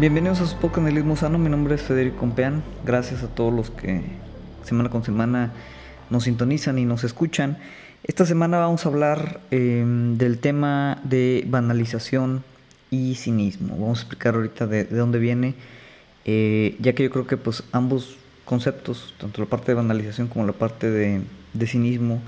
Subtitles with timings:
[0.00, 4.00] Bienvenidos a su podcast Sano, mi nombre es Federico Compeán, gracias a todos los que
[4.64, 5.52] semana con semana
[6.08, 7.58] nos sintonizan y nos escuchan.
[8.02, 12.44] Esta semana vamos a hablar em, del tema de banalización
[12.90, 13.76] y cinismo.
[13.76, 15.54] Vamos a explicar ahorita de, dónde viene,
[16.24, 20.46] eh, ya que yo creo que pues ambos conceptos, tanto la parte de banalización como
[20.46, 21.20] la parte de,
[21.52, 22.22] de cinismo,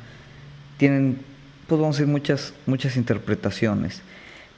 [0.77, 1.21] tienen,
[1.69, 4.03] pues vamos a decir, muchas, muchas interpretaciones.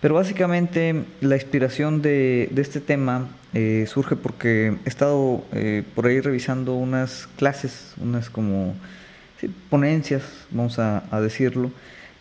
[0.04, 6.20] Pero básicamente la inspiración de, este tema eh, surge porque he estado eh, por ahí
[6.20, 8.74] revisando unas clases, unas como
[9.70, 11.70] ponencias, vamos a, decirlo,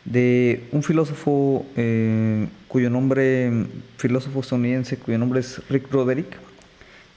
[0.05, 3.51] de un filósofo eh, cuyo nombre,
[3.97, 6.37] filósofo estadounidense, cuyo nombre es Rick Roderick.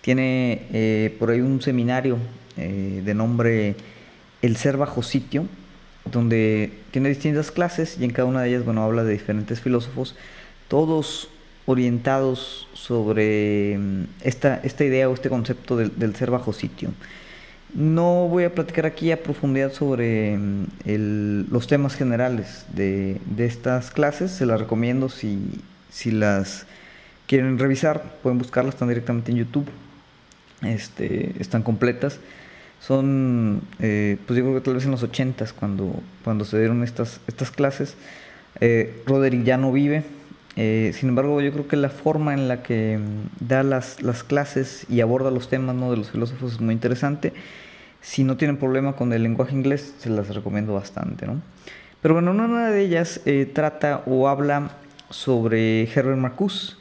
[0.00, 2.18] Tiene por ahí un seminario
[2.56, 3.76] de nombre
[4.42, 5.46] El ser bajo sitio,
[6.10, 10.16] donde tiene distintas clases y en cada una de ellas, bueno, habla de diferentes filósofos
[10.68, 11.28] todos
[11.66, 16.90] orientados sobre mm, esta, esta idea o este concepto del, ser bajo sitio.
[17.74, 24.30] No voy a platicar aquí a profundidad sobre mm, los temas generales de, estas clases,
[24.30, 26.66] se las recomiendo si, si las
[27.26, 29.66] quieren revisar, pueden buscarlas, están directamente en YouTube,
[30.62, 32.20] este, están completas.
[32.80, 37.20] Son, eh, pues creo que tal vez en los 80 cuando, cuando se dieron estas,
[37.26, 37.96] estas clases.
[38.60, 40.04] Eh, Roderick ya no vive,
[40.56, 44.24] eh, sin embargo, yo creo que la forma en la que mm, da las, las
[44.24, 45.90] clases y aborda los temas ¿no?
[45.90, 47.34] de los filósofos es muy interesante.
[48.00, 51.26] Si no tienen problema con el lenguaje inglés, se las recomiendo bastante.
[51.26, 51.42] ¿no?
[52.00, 54.70] Pero bueno, una de ellas eh, trata o habla
[55.10, 56.76] sobre Herbert Marcuse.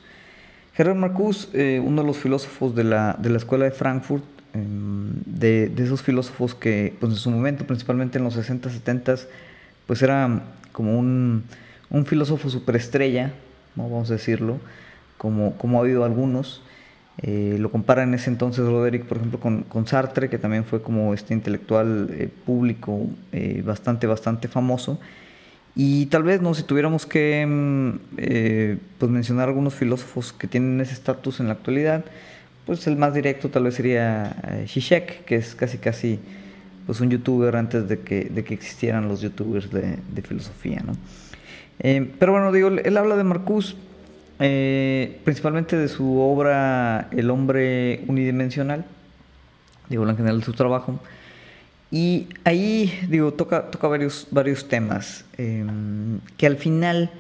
[0.77, 5.11] Herbert Marcuse, eh, uno de los filósofos de la, de la escuela de Frankfurt, em,
[5.25, 9.15] de, de, esos filósofos que pues en su momento, principalmente en los 60, 70,
[9.87, 11.43] pues era como un,
[11.89, 13.33] un filósofo superestrella,
[13.75, 14.59] vamos a decirlo,
[15.17, 16.61] como, como ha habido algunos.
[17.21, 21.13] Eh, lo compara en ese entonces Roderick, por ejemplo, con, Sartre, que también fue como
[21.13, 24.99] este intelectual eh, público eh, bastante, bastante famoso.
[25.75, 26.53] Y tal vez, ¿no?
[26.53, 28.17] si tuviéramos que mm,
[28.97, 32.05] pues mencionar algunos filósofos que tienen ese estatus en la actualidad,
[32.65, 36.19] pues el más directo tal vez sería Zizek, que es casi casi
[36.85, 40.81] pues un youtuber antes de que, de que existieran los youtubers de, de filosofía.
[40.85, 40.93] ¿no?
[41.79, 43.75] Eh, pero bueno, digo, él habla de Marcus,
[44.39, 48.85] eh, principalmente de su obra El hombre unidimensional,
[49.89, 50.99] digo, en general de su trabajo.
[51.91, 57.11] Y ahí, digo, toca, toca varios, varios temas em, que al final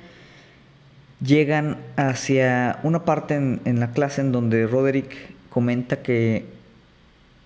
[1.21, 5.15] llegan hacia una parte en, la clase en donde Roderick
[5.49, 6.45] comenta que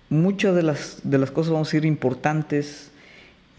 [0.08, 2.89] muchas de las, de las cosas, vamos a decir, importantes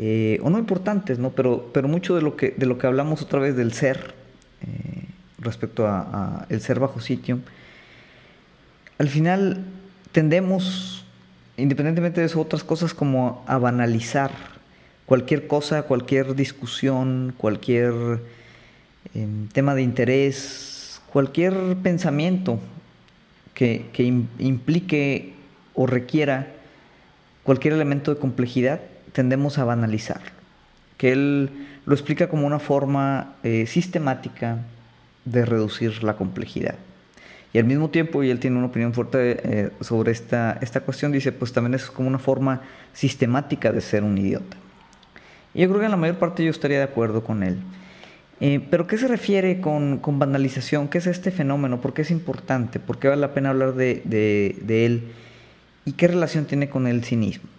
[0.04, 1.30] eh, o no importantes, ¿no?
[1.30, 4.16] Pero, pero mucho de lo, que, de lo que hablamos otra vez del ser,
[4.64, 5.06] eh,
[5.38, 7.38] respecto a, el ser bajo sitio,
[8.98, 9.64] al final
[10.12, 11.06] tendemos,
[11.56, 14.32] independientemente de eso, otras cosas como a banalizar
[15.06, 17.94] cualquier cosa, cualquier discusión, cualquier
[19.14, 21.54] em, tema de interés, cualquier
[21.84, 22.60] pensamiento
[23.54, 24.02] que, que
[24.40, 25.36] implique
[25.76, 26.48] o requiera
[27.44, 28.82] cualquier elemento de complejidad,
[29.14, 30.22] tendemos a banalizar,
[30.98, 31.50] que él
[31.86, 34.60] lo explica como una forma eh, sistemática
[35.26, 36.76] de reducir la complejidad.
[37.54, 41.12] Y al mismo tiempo, y él tiene una opinión fuerte eh, sobre esta, esta cuestión,
[41.12, 42.62] dice, pues también es como una forma
[42.94, 44.56] sistemática de ser un idiota.
[45.54, 47.58] Y yo creo que en la mayor parte yo estaría de acuerdo con él.
[48.40, 50.88] Eh, pero ¿qué se refiere con, con, banalización?
[50.88, 51.82] ¿Qué es este fenómeno?
[51.82, 52.80] ¿Por qué es importante?
[52.80, 55.04] ¿Por qué vale la pena hablar de, de, de él?
[55.86, 57.50] ¿Y qué relación tiene con el cinismo?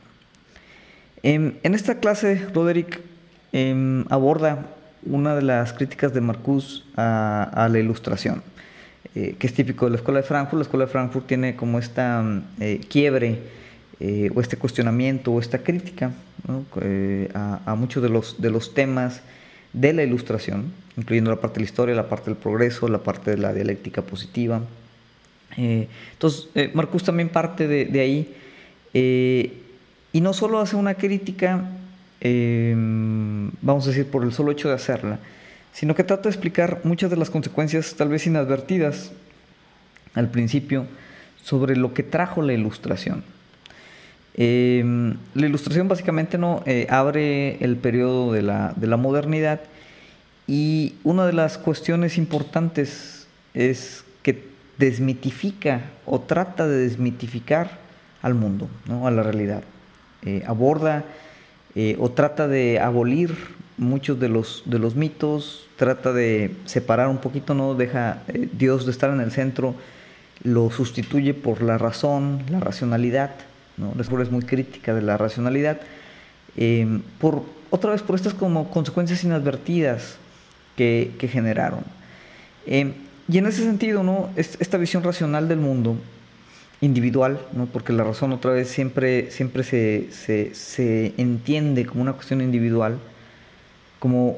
[1.22, 3.00] En, esta clase, Roderick
[3.53, 4.66] em, aborda
[5.05, 8.43] una de las críticas de Marcuse a, la ilustración,
[9.15, 10.59] eh, que es típico de la Escuela de Frankfurt.
[10.59, 12.25] La Escuela de Frankfurt tiene como esta
[12.59, 13.38] eh, quiebre
[14.00, 16.11] eh, o este cuestionamiento o esta crítica
[17.35, 19.20] a, muchos de los, de los temas
[19.73, 23.31] de la ilustración, incluyendo la parte de la historia, la parte del progreso, la parte
[23.31, 24.61] de la dialéctica positiva.
[25.56, 29.62] entonces, Marcuse también parte de, de ahí
[30.12, 31.62] y no solo hace una crítica,
[32.20, 35.19] em, vamos a decir, por el solo hecho de hacerla,
[35.73, 39.12] sino que trata de explicar muchas de las consecuencias tal vez inadvertidas
[40.14, 40.87] al principio
[41.43, 43.25] sobre lo que trajo la ilustración.
[44.35, 49.61] Em, la ilustración básicamente no eh, abre el periodo de la, de la modernidad
[50.47, 54.49] y una de las cuestiones importantes es que
[54.79, 57.79] desmitifica o trata de desmitificar
[58.23, 59.06] al mundo, ¿no?
[59.06, 59.62] a la realidad.
[60.24, 61.04] Eh, aborda
[61.74, 63.34] eh, o trata de abolir
[63.76, 68.86] muchos de los, de los mitos, trata de separar un poquito, no deja eh, Dios
[68.86, 69.74] de estar en el centro,
[70.42, 73.30] lo sustituye por la razón, la racionalidad,
[73.76, 73.94] ¿no?
[74.00, 75.80] Es muy crítica de la racionalidad,
[76.56, 80.16] eh, por, otra vez por estas como consecuencias inadvertidas
[80.76, 81.84] que, generaron.
[82.66, 82.92] Eh,
[83.28, 84.30] y en ese sentido, ¿no?
[84.36, 85.96] esta visión racional del mundo,
[86.82, 87.67] individual, ¿no?
[87.67, 92.99] porque la razón otra vez siempre, siempre se, se, entiende como una cuestión individual,
[94.00, 94.37] como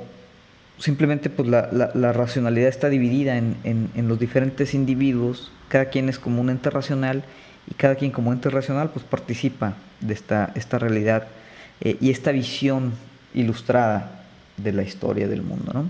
[0.79, 6.19] simplemente pues la, la, racionalidad está dividida en, en, los diferentes individuos, cada quien es
[6.19, 7.25] como un ente racional
[7.71, 11.29] y cada quien como ente racional pues participa de esta, esta realidad
[11.81, 12.93] eh, y esta visión
[13.33, 14.27] ilustrada
[14.59, 15.73] de la historia del mundo.
[15.73, 15.89] ¿no?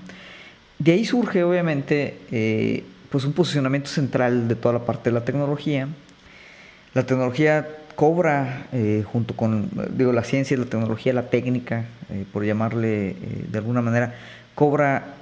[0.79, 5.25] De ahí surge obviamente eh, pues un posicionamiento central de toda la parte de la
[5.25, 5.89] tecnología,
[6.94, 12.44] la tecnología cobra, eh, junto con digo, la ciencia, la tecnología, la técnica, eh, por
[12.44, 13.17] llamarle eh,
[13.50, 14.14] de alguna manera,
[14.55, 15.14] cobra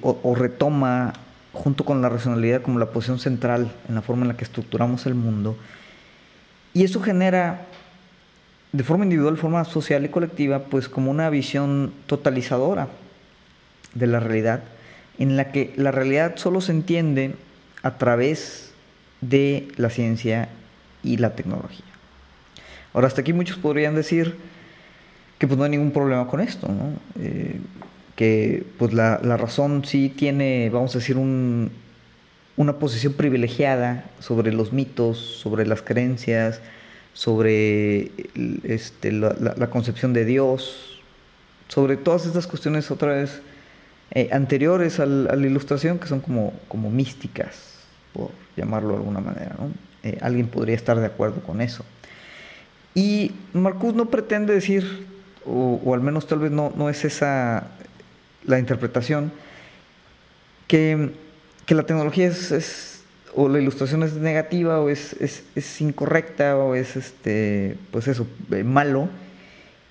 [0.00, 1.12] o, retoma
[1.52, 5.04] junto con la racionalidad como la posición central en la forma en la que estructuramos
[5.06, 5.56] el mundo.
[6.72, 7.66] Y eso genera,
[8.72, 12.88] de forma individual, de forma social y colectiva, pues como una visión totalizadora
[13.94, 14.62] de la realidad,
[15.18, 17.34] en la que la realidad solo se entiende
[17.82, 18.72] a través
[19.20, 20.48] de la ciencia
[21.02, 21.84] y la tecnología.
[22.92, 24.36] Ahora, hasta aquí muchos podrían decir
[25.38, 26.92] que pues no hay ningún problema con esto, ¿no?
[27.18, 27.58] Eh,
[28.14, 31.70] que pues la, razón sí tiene, vamos a decir, un,
[32.58, 36.60] una posición privilegiada sobre los mitos, sobre las creencias,
[37.14, 38.10] sobre
[38.64, 41.00] este, la, concepción de Dios,
[41.68, 43.40] sobre todas estas cuestiones otra vez
[44.10, 47.78] eh, anteriores a la ilustración que son como, como místicas,
[48.12, 49.56] por llamarlo de alguna manera.
[49.58, 49.89] ¿no?
[50.02, 51.84] Eh, alguien podría estar de acuerdo con eso.
[52.94, 55.06] Y Marcus no pretende decir,
[55.44, 57.68] o, al menos tal vez no, no, es esa
[58.44, 59.30] la interpretación,
[60.66, 61.10] que,
[61.66, 63.02] que la tecnología es,
[63.34, 65.14] o la ilustración es negativa o es,
[65.54, 69.08] es, incorrecta o es este pues eso eh, malo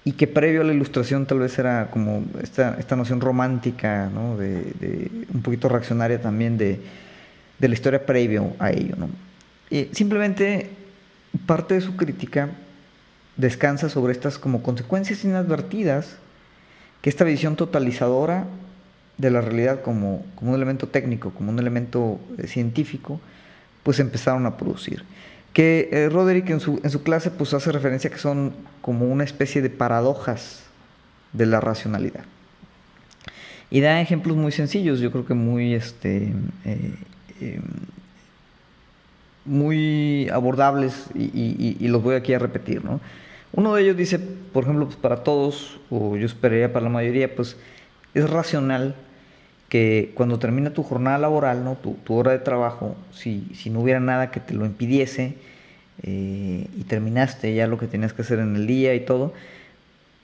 [0.04, 4.38] y que previo a la ilustración tal vez era como esta, esta noción romántica ¿no?
[4.38, 6.80] de, un poquito reaccionaria también de,
[7.60, 8.96] de la historia previo a ello.
[9.92, 10.69] Simplemente
[11.45, 12.50] parte de su crítica
[13.38, 16.18] descansa sobre estas como consecuencias inadvertidas
[17.01, 18.45] que esta visión totalizadora
[19.18, 23.19] de la realidad como, como un elemento técnico, como un elemento eh, científico,
[23.83, 25.04] pues empezaron a producir.
[25.54, 29.24] Que eh, Roderick en su, en su clase pues hace referencia que son como una
[29.24, 30.63] especie de paradojas
[31.33, 32.24] de la racionalidad.
[33.71, 36.33] Y da ejemplos muy sencillos, yo creo que muy este,
[36.66, 36.95] eh,
[37.39, 37.62] em,
[39.46, 42.84] muy abordables y, los voy aquí a repetir.
[42.84, 43.00] ¿no?
[43.52, 47.36] Uno de ellos dice, por ejemplo, pues para todos, o yo esperaría para la mayoría,
[47.36, 47.58] pues
[48.14, 48.96] es racional
[49.70, 51.76] que cuando termina tu jornada laboral, ¿no?
[51.76, 55.36] tu, hora de trabajo, si, si, no hubiera nada que te lo impidiese
[56.02, 59.34] eh, y terminaste ya lo que tenías que hacer en el día y todo,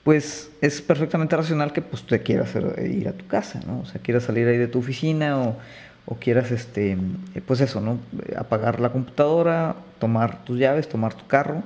[0.06, 2.50] pues es perfectamente racional que pues te quieras
[2.84, 3.80] ir a tu casa, ¿no?
[3.80, 5.56] O sea, quieras salir ahí de tu oficina o,
[6.06, 7.98] o quieras, este, eh, pues eso, ¿no?
[8.36, 11.62] Apagar la computadora, tomar tus llaves, tomar tu carro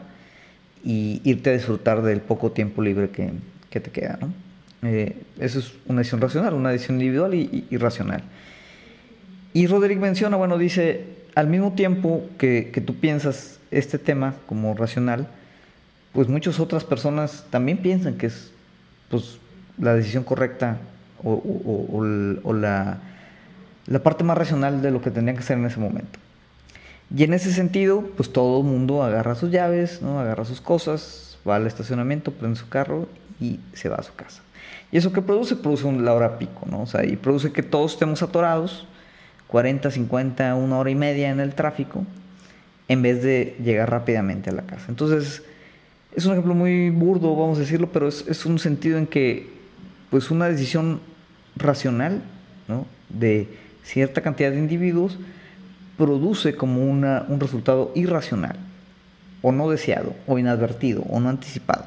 [0.82, 3.32] y irte a disfrutar del poco tiempo libre que,
[3.68, 4.18] te queda.
[4.82, 8.23] Eh, eso es una decisión racional, una decisión individual y, racional.
[9.52, 11.04] Y Roderick menciona, bueno, dice,
[11.35, 15.28] al mismo tiempo que, tú piensas este tema como racional,
[16.12, 18.52] pues muchas otras personas también piensan que es
[19.11, 19.38] pues,
[19.78, 20.78] la decisión correcta
[21.23, 23.00] o la
[23.90, 26.18] la parte más racional de lo que tendrían que hacer en ese momento.
[27.14, 30.20] Y en ese sentido, pues todo el mundo agarra sus llaves, ¿no?
[30.20, 33.09] agarra sus cosas, va al estacionamiento, prende su carro
[33.40, 34.42] y se va a su casa.
[34.92, 35.56] ¿Y eso qué produce?
[35.56, 36.82] Produce un, la hora pico, ¿no?
[36.82, 38.87] O sea, y produce que todos estemos atorados,
[39.49, 42.04] 40, 50, una hora y media en el tráfico,
[42.87, 44.85] en vez de llegar rápidamente a la casa.
[44.88, 45.42] Entonces,
[46.14, 49.50] es un ejemplo muy burdo, vamos a decirlo, pero es, es un sentido en que,
[50.11, 51.00] pues una decisión
[51.56, 52.23] racional,
[52.68, 52.87] ¿no?
[53.09, 53.49] De
[53.84, 55.18] cierta cantidad de individuos
[55.96, 58.56] produce como una, un resultado irracional,
[59.42, 61.84] o no deseado, o inadvertido, o no anticipado.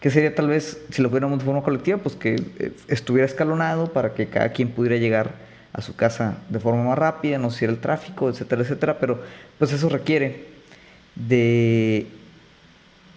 [0.00, 3.92] Que sería tal vez, si lo fuéramos de forma colectiva, pues que eh, estuviera escalonado
[3.92, 5.30] para que cada quien pudiera llegar
[5.72, 9.22] a su casa de forma más rápida, no hiciera el tráfico, etcétera, etcétera, pero
[9.58, 10.46] pues eso requiere
[11.14, 12.08] de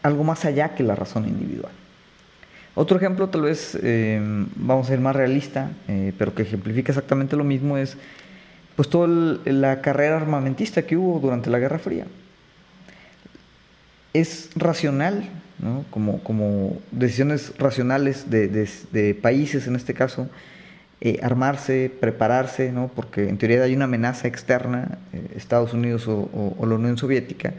[0.04, 1.72] algo más allá que la razón individual.
[2.76, 4.20] Otro ejemplo, tal vez eh,
[4.58, 7.96] vamos a ser más realista, eh, pero que ejemplifica exactamente lo mismo, es
[8.76, 9.08] pues toda
[9.46, 12.06] la carrera armamentista que hubo durante la Guerra Fría.
[14.14, 15.24] Es racional,
[15.90, 20.30] como, como decisiones racionales de, países en este caso,
[21.00, 22.92] eh, armarse, prepararse, ¿no?
[22.94, 24.98] porque en teoría hay una amenaza externa,
[25.34, 27.54] Estados Unidos o, la Unión Soviética,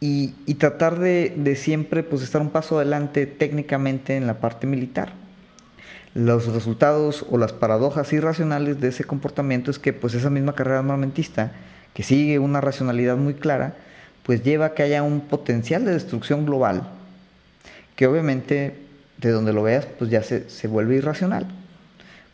[0.00, 5.12] y, tratar de, de, siempre pues, estar un paso adelante técnicamente en la parte militar.
[6.14, 10.78] Los resultados o las paradojas irracionales de ese comportamiento es que pues, esa misma carrera
[10.78, 11.52] armamentista,
[11.94, 13.74] que sigue una racionalidad muy clara,
[14.24, 16.88] pues lleva a que haya un potencial de destrucción global,
[17.94, 18.74] que obviamente
[19.18, 21.46] de donde lo veas, pues ya se, se vuelve irracional.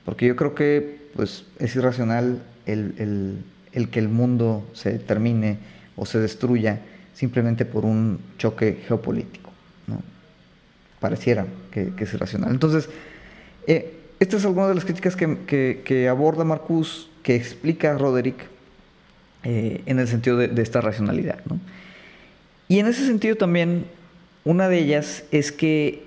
[0.04, 3.42] Porque yo creo que pues, es irracional el,
[3.90, 5.58] que el mundo se termine
[5.96, 6.80] o se destruya
[7.16, 9.50] simplemente por un choque geopolítico.
[11.00, 12.50] Pareciera que, es irracional.
[12.52, 12.88] Entonces,
[13.66, 18.36] eh, esta es alguna de las críticas que, aborda Marcus, que explica Roderick
[19.44, 21.38] eh, en el sentido de, esta racionalidad.
[22.68, 23.86] Y en ese sentido también,
[24.44, 26.04] una de ellas es que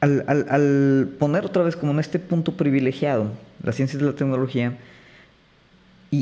[0.00, 4.76] al, poner otra vez como en este punto privilegiado la ciencia de la tecnología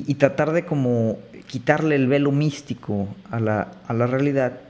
[0.07, 4.61] y, tratar de como quitarle el velo místico a la, realidad,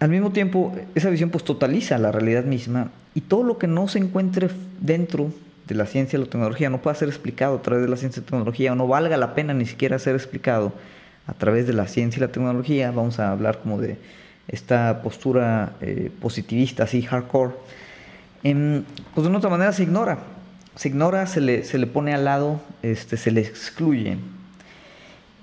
[0.00, 3.88] al mismo tiempo esa visión pues totaliza la realidad misma y todo lo que no
[3.88, 4.48] se encuentre
[4.80, 5.32] dentro
[5.66, 8.20] de la ciencia de la tecnología no pueda ser explicado a través de la ciencia
[8.20, 10.72] de la tecnología o no valga la pena ni siquiera ser explicado
[11.26, 13.98] a través de la ciencia y la tecnología, vamos a hablar como de
[14.48, 17.52] esta postura eh, positivista, así hardcore,
[18.42, 18.82] em,
[19.14, 20.18] pues de una otra manera se ignora.
[20.78, 24.16] Se ignora, se le, se le pone al lado, este, se le excluye.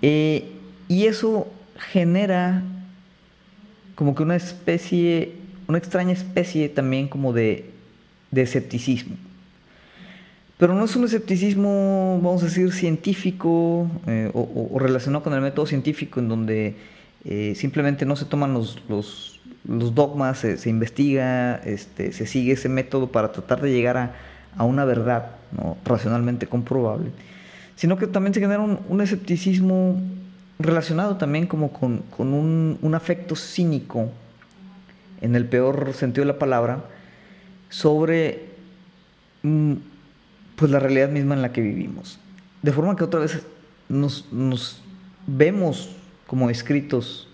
[0.02, 0.50] Eh,
[0.88, 2.64] y eso genera
[3.96, 5.34] como que una especie,
[5.68, 7.70] una extraña especie también como de,
[8.32, 9.18] de escepticismo.
[10.58, 15.66] Pero no es un escepticismo, vamos a decir, científico eh, o, relacionado con el método
[15.66, 16.76] científico en donde
[17.26, 23.12] eh, simplemente no se toman los, los, dogmas, se, investiga, este, se sigue ese método
[23.12, 24.16] para tratar de llegar a,
[24.58, 25.78] a una verdad ¿no?
[25.86, 27.12] racionalmente comprobable,
[27.76, 30.00] sino que también se genera un, escepticismo
[30.60, 34.10] relacionado también como con, con un, un, afecto cínico,
[35.22, 36.84] en el peor sentido de la palabra,
[37.70, 38.46] sobre
[39.44, 39.74] mm,
[40.56, 42.20] pues la realidad misma en la que vivimos.
[42.62, 43.42] De forma que otra vez
[43.90, 44.82] nos, nos
[45.28, 45.96] vemos
[46.28, 47.28] como escritos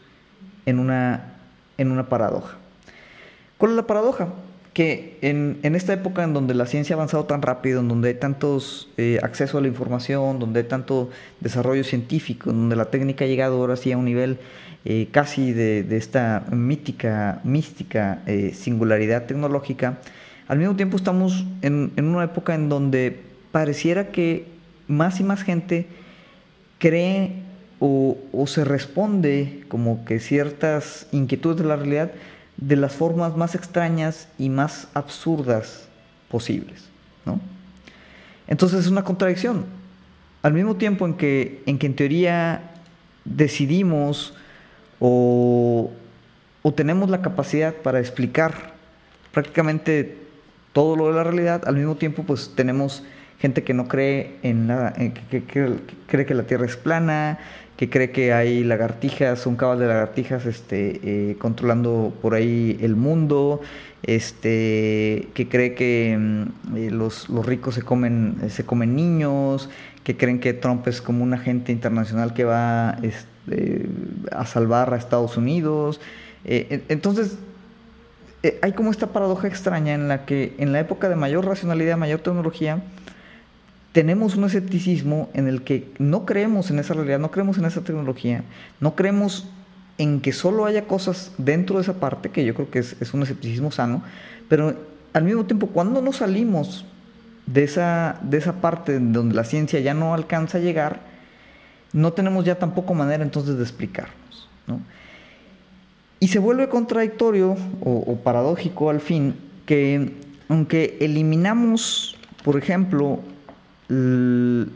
[0.65, 1.35] en una,
[1.77, 2.57] en una paradoja.
[3.57, 4.29] ¿Cuál es la paradoja?
[4.73, 8.15] Que en, esta época en donde la ciencia ha avanzado tan rápido, en donde hay
[8.15, 11.09] tantos eh, acceso a la información, donde hay tanto
[11.41, 14.37] desarrollo científico, en donde la técnica ha llegado ahora sí a un nivel
[14.85, 19.99] eh, casi de, esta mítica, mística eh, singularidad tecnológica,
[20.47, 23.19] al mismo tiempo estamos en, en una época en donde
[23.51, 24.45] pareciera que
[24.87, 25.87] más y más gente
[26.79, 27.31] cree
[27.83, 32.11] o, se responde como que ciertas inquietudes de la realidad
[32.61, 35.89] de las formas más extrañas y más absurdas
[36.29, 36.85] posibles.
[37.25, 37.41] ¿no?
[38.47, 39.65] Entonces es una contradicción.
[40.41, 42.71] Al mismo tiempo en que en, que en teoría
[43.25, 44.33] decidimos
[44.99, 45.91] o,
[46.61, 48.73] o tenemos la capacidad para explicar
[49.31, 50.17] prácticamente
[50.73, 53.03] todo lo de la realidad, al mismo tiempo pues tenemos
[53.39, 55.43] gente que no cree en nada, que,
[56.07, 57.39] cree que la Tierra es plana,
[57.81, 62.95] que cree que hay lagartijas, un cabal de lagartijas este, eh, controlando por ahí el
[62.95, 63.59] mundo,
[64.03, 69.67] este, que cree que mm, eh, los, ricos se comen, se comen niños,
[70.03, 73.88] que creen que Trump es como un agente internacional que va este,
[74.31, 76.00] a salvar a Estados Unidos.
[76.45, 77.39] Eh, entonces,
[78.61, 82.19] hay como esta paradoja extraña en la que en la época de mayor racionalidad, mayor
[82.19, 82.83] tecnología,
[83.91, 87.81] tenemos un escepticismo en el que no creemos en esa realidad, no creemos en esa
[87.81, 88.43] tecnología,
[88.79, 89.48] no creemos
[89.98, 93.24] en que solo haya cosas dentro de esa parte, que yo creo que es, un
[93.24, 94.03] escepticismo sano,
[94.48, 94.75] pero
[95.13, 96.86] al mismo tiempo, cuando nos salimos
[97.45, 101.01] de esa, de esa parte donde la ciencia ya no alcanza a llegar,
[101.91, 104.50] no tenemos ya tampoco manera entonces de explicarnos.
[106.21, 110.13] Y se vuelve contradictorio o paradójico al fin que
[110.48, 113.19] aunque eliminamos, por ejemplo,
[113.91, 114.71] el,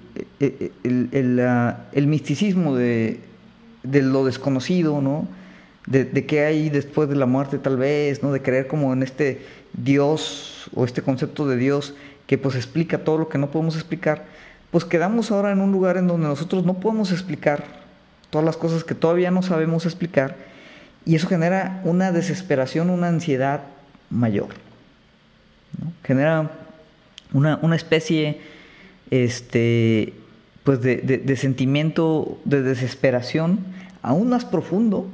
[2.08, 3.20] misticismo de,
[3.84, 5.28] lo desconocido, ¿no?
[5.88, 8.32] De, qué hay después de la muerte tal vez, ¿no?
[8.32, 11.94] De creer como en este Dios o este concepto de Dios
[12.28, 14.26] que pues explica todo lo que no podemos explicar,
[14.72, 17.64] pues quedamos ahora en un lugar en donde nosotros no podemos explicar
[18.32, 20.36] todas las cosas que todavía no sabemos explicar
[21.06, 23.62] y eso genera una desesperación, una ansiedad
[24.10, 24.48] mayor.
[26.04, 26.50] Genera
[27.32, 28.42] una, una especie
[29.12, 30.14] este,
[30.64, 33.60] pues de, sentimiento de desesperación
[34.02, 35.08] aún más profundo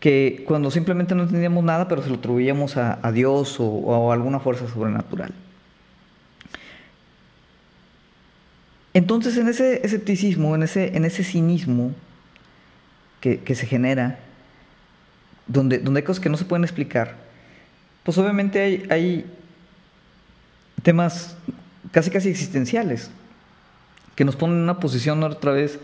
[0.00, 4.38] que cuando simplemente no entendíamos nada, pero se lo atribuíamos a, Dios o, a alguna
[4.38, 5.32] fuerza sobrenatural.
[8.94, 11.92] Entonces, en ese escepticismo, en ese, en ese cinismo
[13.20, 14.18] que, se genera,
[15.46, 17.16] donde, donde hay cosas que no se pueden explicar,
[18.04, 19.26] pues obviamente hay, hay
[20.82, 21.36] temas
[21.92, 23.10] casi casi existenciales
[24.14, 25.78] que nos ponen en una posición otra vez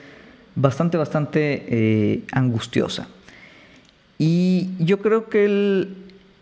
[0.56, 3.08] bastante, bastante eh, angustiosa.
[4.18, 5.88] Y yo creo que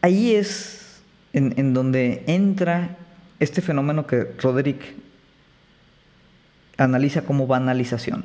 [0.01, 1.01] ahí es
[1.33, 2.97] en, donde entra
[3.41, 4.81] este fenómeno que Roderick
[6.77, 8.25] analiza como banalización.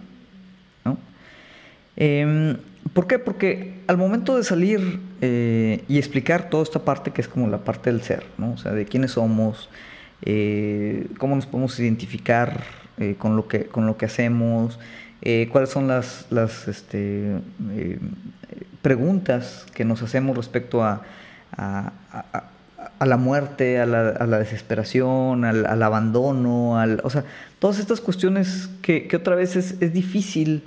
[1.99, 2.57] Em,
[2.93, 3.17] ¿Por qué?
[3.17, 7.57] Porque al momento de salir eh, y explicar toda esta parte que es como la
[7.57, 8.53] parte del ser, ¿no?
[8.53, 9.69] o sea, de quiénes somos,
[10.23, 12.63] eh, cómo nos podemos identificar
[12.97, 14.79] eh, con, lo que, con lo que hacemos,
[15.51, 17.41] cuáles son las, las este,
[18.81, 21.01] preguntas que nos hacemos respecto a,
[21.57, 27.23] a, la muerte, a la, desesperación, al, abandono, al, o sea,
[27.59, 30.63] todas estas cuestiones que, que otra vez es, es difícil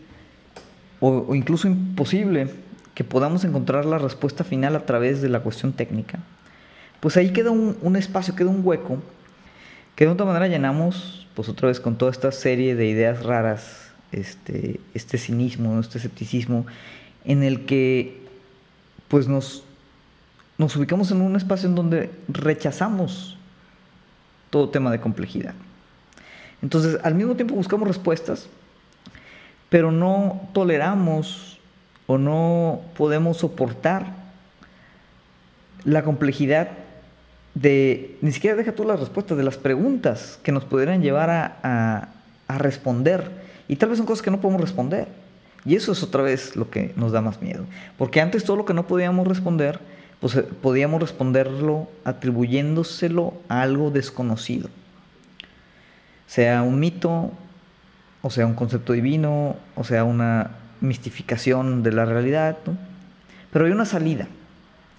[1.01, 2.49] o, incluso imposible
[2.95, 6.19] que podamos encontrar la respuesta final a través de la cuestión técnica,
[7.01, 8.99] pues ahí queda un espacio, queda un hueco
[10.01, 13.91] que de otra manera llenamos, pues otra vez con toda esta serie de ideas raras,
[14.13, 16.65] este, este cinismo, este escepticismo,
[17.27, 18.19] en el que
[19.09, 19.63] pues nos,
[20.57, 23.37] nos ubicamos en un espacio en donde rechazamos
[24.49, 25.53] todo tema de complejidad.
[26.63, 28.49] Entonces, al mismo tiempo buscamos respuestas,
[29.69, 31.61] pero no toleramos
[32.07, 34.15] o no podemos soportar
[35.85, 36.71] la complejidad
[37.55, 42.09] de, ni siquiera deja tú las respuestas, de las preguntas que nos pudieran llevar a,
[42.47, 43.31] a responder.
[43.69, 45.09] Y tal vez son cosas que no podemos responder.
[45.65, 47.65] Y eso es otra vez lo que nos da más miedo.
[47.99, 49.79] Porque antes todo lo que no podíamos responder,
[50.21, 54.69] pues eh, podíamos responderlo atribuyéndoselo a algo desconocido.
[56.27, 57.33] Sea un mito,
[58.23, 62.57] o sea un concepto divino, o sea una mistificación de la realidad.
[63.53, 64.29] Pero había una salida,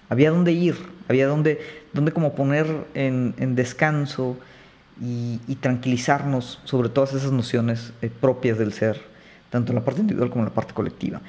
[0.08, 0.76] había dónde ir,
[1.12, 1.60] había dónde,
[1.92, 4.36] dónde como poner en, descanso
[5.00, 9.00] y, tranquilizarnos sobre todas esas nociones eh, propias del ser
[9.50, 11.20] tanto en la parte individual como en la parte colectiva.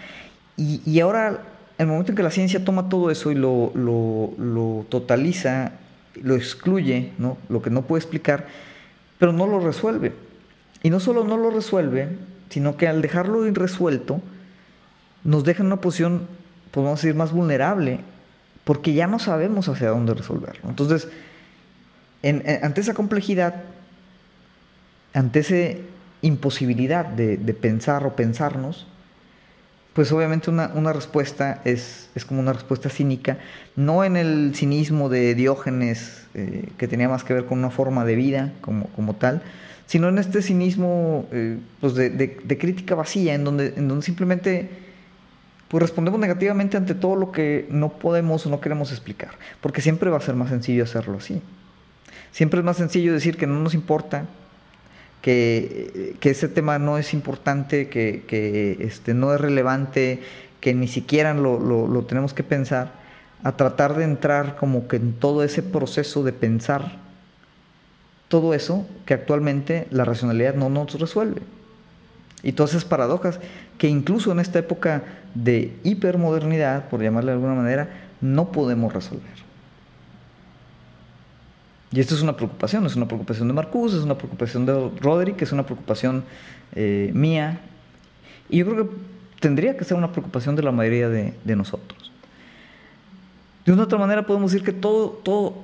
[0.55, 1.41] Y, y ahora,
[1.77, 5.73] el momento en que la ciencia toma todo eso y lo totaliza,
[6.21, 7.37] lo excluye, ¿no?
[7.49, 8.47] lo que no puede explicar,
[9.17, 10.13] pero no lo resuelve.
[10.83, 12.09] Y no solo no lo resuelve,
[12.49, 14.21] sino que al dejarlo irresuelto,
[15.23, 16.27] nos deja en una posición,
[16.71, 18.01] podemos decir, más vulnerable,
[18.63, 20.69] porque ya no sabemos hacia dónde resolverlo.
[20.69, 21.07] Entonces,
[22.23, 23.63] ante esa complejidad,
[25.13, 25.81] ante ese
[26.21, 28.87] imposibilidad de, pensar o pensarnos,
[29.93, 33.37] pues obviamente una, respuesta es, es, como una respuesta cínica,
[33.75, 38.05] no en el cinismo de Diógenes, eh, que tenía más que ver con una forma
[38.05, 39.43] de vida como, como tal,
[39.85, 44.82] sino en este cinismo eh, pues de, crítica vacía, en donde, en donde simplemente
[45.73, 50.11] pues respondemos negativamente ante todo lo que no podemos o no queremos explicar, porque siempre
[50.11, 51.41] va a ser más sencillo hacerlo así.
[52.31, 54.27] Siempre es más sencillo decir que no nos importa,
[55.23, 60.21] que, ese tema no es importante, que, este, no es relevante,
[60.59, 62.91] que ni siquiera lo, tenemos que pensar,
[63.41, 66.99] a tratar de entrar como que en todo ese proceso de pensar
[68.27, 71.41] todo eso que actualmente la racionalidad no nos resuelve.
[72.43, 73.39] Y todas esas paradojas
[73.77, 75.03] que incluso en esta época
[75.33, 79.43] de hipermodernidad, por llamarle de alguna manera, no podemos resolver.
[81.93, 85.41] Y esto es una preocupación, es una preocupación de Marcus, es una preocupación de Roderick,
[85.41, 86.23] es una preocupación
[86.73, 87.59] eh, mía.
[88.49, 88.95] Y yo creo que
[89.39, 92.11] tendría que ser una preocupación de la mayoría de, nosotros.
[93.65, 95.63] De una otra manera podemos decir que todo, todo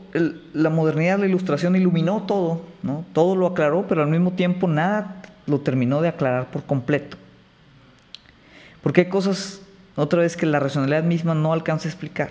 [0.54, 3.06] la modernidad, la ilustración iluminó todo, ¿no?
[3.14, 7.18] todo lo aclaró, pero al mismo tiempo nada lo terminó de aclarar por completo.
[8.82, 9.62] Porque hay cosas,
[9.96, 12.30] otra vez, que la racionalidad misma no alcanza a explicar.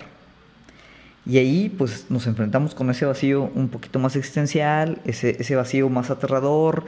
[1.25, 5.89] Y ahí pues nos enfrentamos con ese vacío un poquito más existencial, ese, ese vacío
[5.89, 6.85] más aterrador,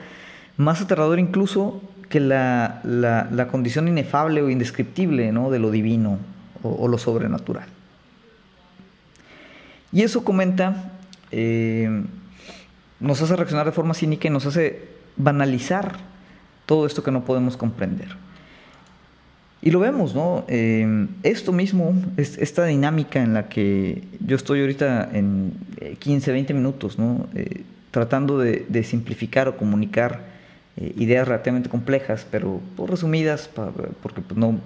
[0.58, 5.50] más aterrador incluso que la, la, condición inefable o indescriptible ¿no?
[5.50, 6.20] de lo divino
[6.64, 7.68] o, lo sobrenatural.
[9.94, 10.92] Y eso comenta,
[11.32, 12.04] eh,
[13.00, 16.11] nos hace reaccionar de forma cínica y nos hace banalizar
[16.72, 18.16] todo esto que no podemos comprender.
[19.62, 20.46] Y lo vemos, ¿no?
[20.48, 25.52] Eh, esto mismo, esta dinámica en la que yo estoy ahorita en
[26.00, 27.28] 15, eh, 20 minutos, ¿no?
[27.36, 30.32] Eh, tratando de, simplificar o comunicar
[30.96, 33.50] ideas relativamente complejas, pero pues, resumidas,
[34.02, 34.58] porque pues, no,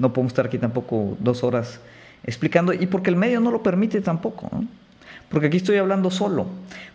[0.00, 1.78] no podemos estar aquí tampoco dos horas
[2.24, 4.50] explicando y porque el medio no lo permite tampoco,
[5.28, 6.46] porque aquí estoy hablando solo.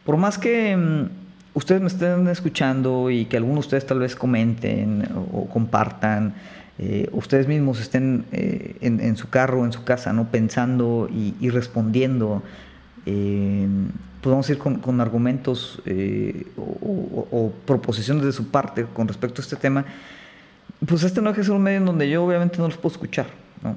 [0.04, 1.27] Por más que mm,
[1.58, 6.36] ustedes me estén escuchando y que algunos de ustedes tal vez comenten o, compartan,
[6.78, 10.30] eh, ustedes mismos estén eh, en, su carro, en su casa, ¿no?
[10.30, 12.44] pensando y, respondiendo,
[13.08, 13.68] eh,
[14.22, 15.82] podemos ir con, argumentos
[16.58, 19.84] o, proposiciones de su parte con respecto a este tema,
[20.88, 23.26] pues este no es ser un medio en donde yo obviamente no los puedo escuchar.
[23.64, 23.76] ¿no?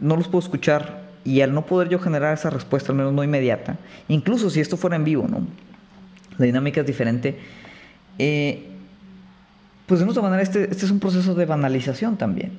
[0.00, 3.22] no los puedo escuchar y al no poder yo generar esa respuesta, al menos no
[3.22, 3.76] inmediata,
[4.08, 5.46] incluso si esto fuera en vivo, ¿no?
[6.40, 7.36] La dinámica es diferente.
[8.18, 8.66] Eh,
[9.84, 12.52] pues de otra manera, este, este, es un proceso de banalización también.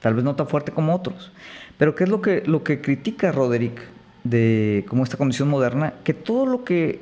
[0.00, 1.30] Tal vez no tan fuerte como otros.
[1.78, 3.80] Pero ¿qué es lo que, lo que critica Roderick
[4.24, 5.94] de como esta condición moderna?
[6.02, 6.98] Que todo lo que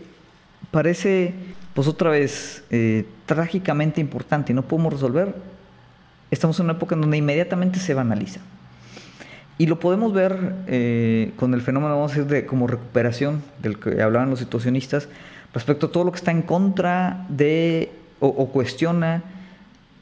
[0.70, 1.32] parece,
[1.72, 5.34] pues otra vez, eh, trágicamente importante y no podemos resolver,
[6.30, 8.40] estamos en una época en donde inmediatamente se banaliza.
[9.60, 13.78] Y lo podemos ver eh, con el fenómeno, vamos a decir, de como recuperación del
[13.78, 15.06] que hablaban los situacionistas,
[15.52, 19.22] respecto a todo lo que está en contra de o, cuestiona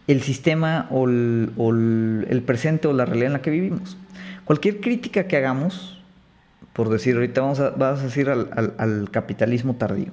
[0.07, 3.97] el sistema o, el, presente o la realidad en la que vivimos.
[4.45, 6.05] Cualquier crítica que hagamos,
[6.73, 10.13] por decir, ahorita vamos a, a decir al, capitalismo tardío,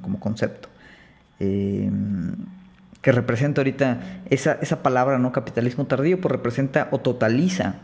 [0.00, 0.68] como concepto,
[1.40, 1.90] eh,
[3.02, 5.32] que representa ahorita esa, esa palabra, ¿no?
[5.32, 7.80] Capitalismo tardío, pues representa o totaliza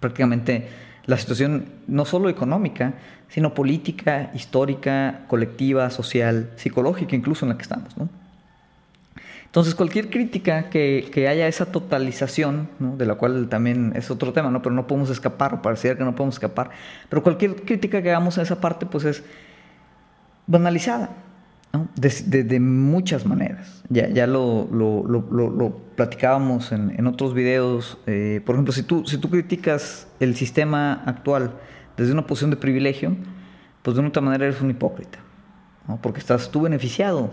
[0.00, 0.68] prácticamente
[1.06, 2.94] la situación no solo económica,
[3.28, 7.94] sino política, histórica, colectiva, social, psicológica incluso en la que estamos.
[9.44, 14.62] Entonces cualquier crítica que, haya esa totalización, de la cual también es otro tema, ¿no?
[14.62, 16.70] pero no podemos escapar, o pareciera que no podemos escapar,
[17.08, 19.24] pero cualquier crítica que hagamos a esa parte pues es
[20.46, 21.10] banalizada.
[21.96, 23.82] De, muchas maneras.
[23.88, 27.98] Ya, ya lo, lo, platicábamos en, otros videos.
[28.06, 31.52] Eh, por ejemplo, si tú, si tú criticas el sistema actual
[31.96, 33.16] desde una posición de privilegio,
[33.82, 35.18] pues de una otra manera eres un hipócrita.
[36.02, 37.30] Porque estás tú beneficiado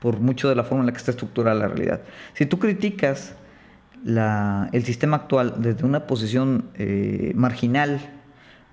[0.00, 2.00] por mucho de la forma en la que está estructurada la realidad.
[2.34, 3.34] Si tú criticas
[4.04, 8.00] la, el sistema actual desde una posición eh, marginal,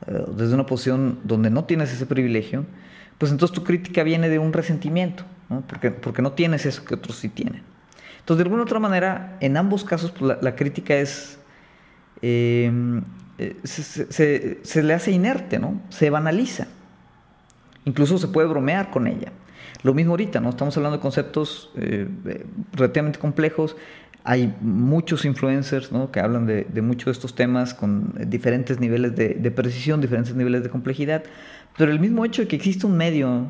[0.07, 2.65] desde una posición donde no tienes ese privilegio,
[3.17, 5.23] pues entonces tu crítica viene de un resentimiento,
[5.67, 7.63] Porque, porque no tienes eso que otros sí tienen.
[8.21, 11.39] Entonces, de alguna otra manera, en ambos casos, pues, la, crítica es.
[12.21, 13.01] Em,
[13.39, 15.81] eh, se, le hace inerte, ¿no?
[15.89, 16.67] Se banaliza.
[17.85, 19.31] Incluso se puede bromear con ella.
[19.81, 20.49] Lo mismo ahorita, ¿no?
[20.49, 22.07] Estamos hablando de conceptos eh,
[22.73, 23.75] relativamente complejos.
[24.23, 26.11] Hay muchos influencers ¿no?
[26.11, 30.61] que hablan de, muchos de estos temas con diferentes niveles de, de, precisión, diferentes niveles
[30.63, 31.23] de complejidad.
[31.77, 33.47] Pero el mismo hecho de que existe un medio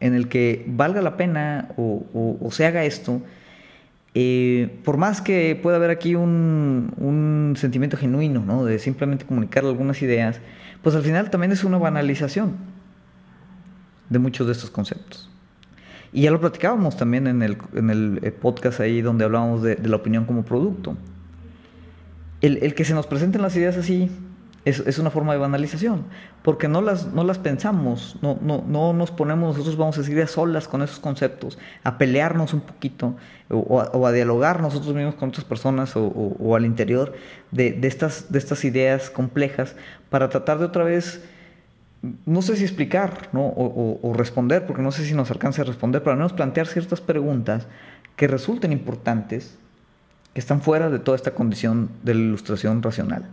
[0.00, 3.20] en el que valga la pena o, se haga esto,
[4.14, 8.64] eh, por más que pueda haber aquí un, sentimiento genuino, ¿no?
[8.64, 10.40] De simplemente comunicar algunas ideas,
[10.82, 12.56] pues al final también es una banalización
[14.08, 15.27] de muchos de estos conceptos.
[16.12, 19.76] Y ya lo platicábamos también en el, en el eh, podcast ahí donde hablábamos de,
[19.76, 20.96] la opinión como producto.
[22.40, 24.10] El, el, que se nos presenten las ideas así,
[24.68, 26.04] es, una forma de banalización,
[26.42, 30.20] porque no las, no las pensamos, no, no, no nos ponemos nosotros, vamos a decir,
[30.20, 33.16] a solas con esos conceptos, a pelearnos un poquito
[33.48, 37.14] o, a, dialogar nosotros mismos con otras personas o, al interior
[37.50, 39.74] de, estas, de estas ideas complejas
[40.10, 41.22] para tratar de otra vez,
[42.26, 43.40] no sé si explicar ¿no?
[43.46, 47.00] o, responder, porque no sé si nos alcance a responder, pero al menos plantear ciertas
[47.00, 47.66] preguntas
[48.16, 49.56] que resulten importantes,
[50.32, 53.26] que están fuera de toda esta condición de la ilustración racional.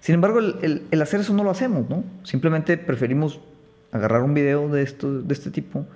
[0.00, 2.04] Sin embargo, el, hacer eso no lo hacemos, ¿no?
[2.22, 3.40] Simplemente preferimos
[3.92, 5.86] agarrar un video de, esto, de este tipo,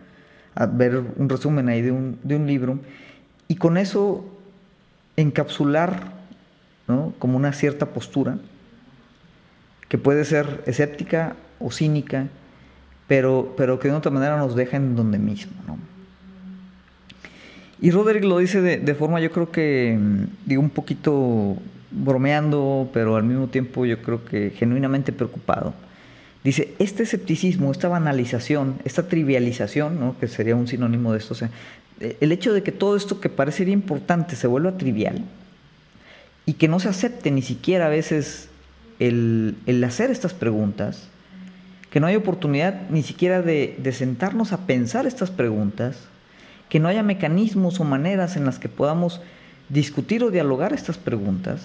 [0.55, 2.81] a ver un resumen ahí de un, de un libro,
[3.49, 4.25] y con eso
[5.17, 6.13] encapsular
[6.89, 7.15] ¿no?
[7.19, 8.39] como una cierta postura,
[9.89, 12.29] que puede ser escéptica o cínica,
[13.09, 15.53] pero, pero que de otra manera nos deja en donde mismo.
[15.67, 15.79] ¿no?
[17.81, 19.99] Y Roderick lo dice de, forma, yo creo que,
[20.45, 21.57] digo, un poquito
[21.91, 25.75] bromeando, pero al mismo tiempo yo creo que genuinamente preocupado.
[26.43, 30.19] Dice, este escepticismo, esta banalización, esta trivialización, ¿no?
[30.19, 31.35] que sería un sinónimo de esto,
[32.01, 35.23] el hecho de que todo esto que parecería importante se vuelva trivial
[36.45, 38.49] y que no se acepte ni siquiera a veces
[38.99, 41.09] el, hacer estas preguntas,
[41.95, 45.97] que no hay oportunidad ni siquiera de, sentarnos a pensar estas preguntas,
[46.69, 49.21] que no haya mecanismos o maneras en las que podamos
[49.69, 51.61] discutir o dialogar estas preguntas,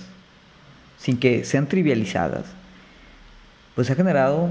[0.99, 2.45] sin que sean trivializadas,
[3.73, 4.49] pues ha generado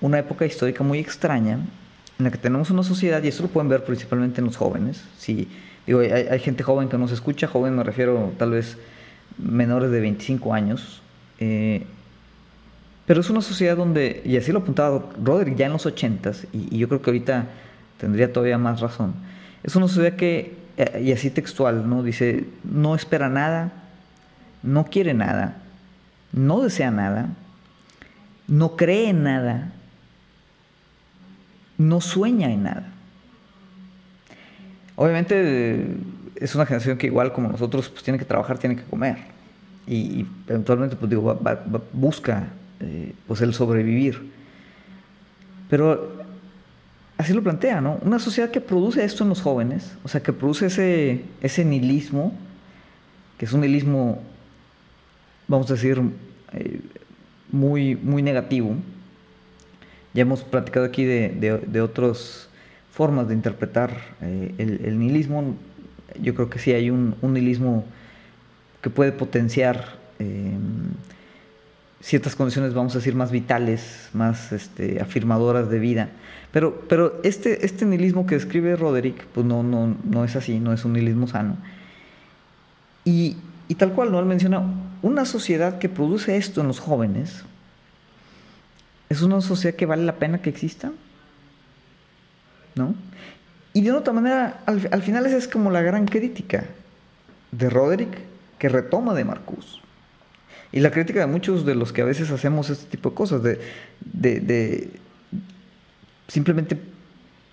[0.00, 1.58] una época histórica muy extraña
[2.16, 5.02] en la que tenemos una sociedad, y esto lo pueden ver principalmente en los jóvenes,
[5.18, 5.48] si
[5.88, 8.78] digo, hay, gente joven que nos escucha, joven me refiero tal vez
[9.38, 11.02] menores de 25 años,
[11.40, 11.84] eh,
[13.06, 16.74] Pero es una sociedad donde, y así lo apuntaba Roderick ya en los ochentas, y,
[16.74, 17.46] y yo creo que ahorita
[17.98, 19.14] tendría todavía más razón,
[19.62, 22.02] es una sociedad que, eh, y así textual, ¿no?
[22.02, 23.72] Dice, no espera nada,
[24.62, 25.56] no quiere nada,
[26.32, 27.28] no desea nada,
[28.46, 29.72] no cree en nada,
[31.78, 32.92] no sueña en nada.
[34.96, 35.96] Obviamente
[36.36, 39.16] es una generación que igual como nosotros pues tiene que trabajar, tiene que comer
[39.86, 41.38] y, eventualmente pues digo
[41.92, 42.48] busca
[42.84, 44.30] eh, pues el sobrevivir.
[45.70, 46.12] Pero
[47.16, 47.98] así lo plantea, ¿no?
[48.02, 52.34] Una sociedad que produce esto en los jóvenes, o sea, que produce ese, ese nihilismo,
[53.38, 54.20] que es un nihilismo,
[55.48, 56.00] vamos a decir,
[56.52, 56.80] eh,
[57.50, 58.74] muy, muy negativo.
[60.12, 61.30] Ya hemos platicado aquí de,
[61.66, 62.48] de, otras
[62.92, 65.56] formas de interpretar eh, el, nihilismo.
[66.20, 67.84] Yo creo que sí hay un, un nihilismo
[68.82, 69.98] que puede potenciar
[72.04, 76.10] ciertas condiciones, vamos a decir, más vitales, más este, afirmadoras de vida.
[76.52, 80.74] Pero, pero este, este nihilismo que describe Roderick, pues no, no, no es así, no
[80.74, 81.56] es un nihilismo sano.
[83.06, 83.38] Y,
[83.68, 84.20] y tal cual, ¿no?
[84.20, 84.62] Él menciona,
[85.00, 87.42] una sociedad que produce esto en los jóvenes,
[89.08, 90.92] ¿es una sociedad que vale la pena que exista?
[92.74, 92.94] ¿No?
[93.72, 96.66] Y de otra manera, al, al final esa es como la gran crítica
[97.50, 98.18] de Roderick
[98.58, 99.83] que retoma de Marcus.
[100.74, 103.44] Y la crítica de muchos de los que a veces hacemos este tipo de cosas,
[103.44, 103.60] de,
[104.02, 104.90] de,
[106.26, 106.76] simplemente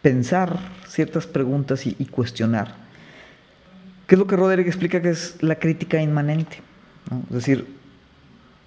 [0.02, 0.58] pensar
[0.88, 2.74] ciertas preguntas y, cuestionar.
[4.08, 6.62] ¿Qué es lo que Roderick explica que es la crítica inmanente?
[7.30, 7.68] Es decir,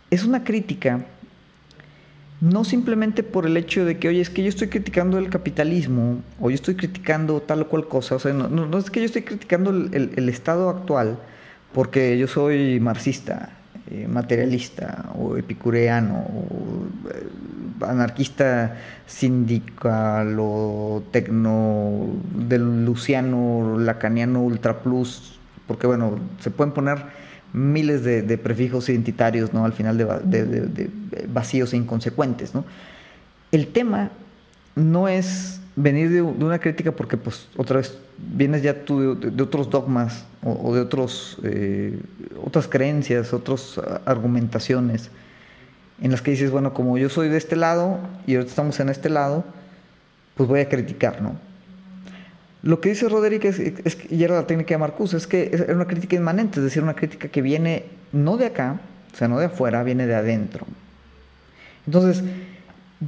[0.08, 1.04] es una crítica
[2.40, 6.22] no simplemente por el hecho de que, oye, es que yo estoy criticando el capitalismo,
[6.38, 9.22] o yo estoy criticando tal o cual cosa, o sea, no, es que yo estoy
[9.22, 11.18] criticando el estado actual,
[11.72, 13.50] porque yo soy marxista,
[13.94, 16.42] eh, materialista o epicureano o
[17.14, 18.74] eh, anarquista
[19.06, 26.98] sindical o tecno del luciano, lacaniano, ultra plus, porque bueno, se pueden poner
[27.52, 29.64] miles de, prefijos identitarios ¿no?
[29.64, 30.90] al final de, de,
[31.28, 32.52] vacíos e inconsecuentes.
[32.52, 32.64] ¿no?
[33.52, 34.10] El tema
[34.74, 39.70] no es venir de, una crítica porque pues otra vez vienes ya tú de, otros
[39.70, 41.98] dogmas o, de otros, eh,
[42.44, 45.10] otras creencias, otras argumentaciones
[46.02, 48.88] en las que dices, bueno, como yo soy de este lado y ahorita estamos en
[48.88, 49.44] este lado,
[50.36, 51.36] pues voy a criticar, ¿no?
[52.62, 55.68] Lo que dice Roderick es, es, y era la técnica de Marcus, es que es
[55.68, 58.80] una crítica inmanente, es decir, una crítica que viene no de acá,
[59.12, 60.66] o sea, no de afuera, viene de adentro.
[61.86, 62.24] Entonces,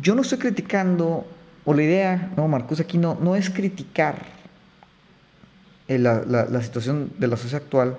[0.00, 1.26] yo no estoy criticando
[1.66, 4.24] o la idea, no, Marcus aquí no, no es criticar
[5.88, 7.98] eh, la, la, situación de la sociedad actual,